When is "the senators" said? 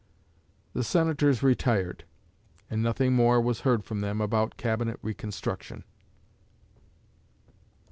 0.73-1.43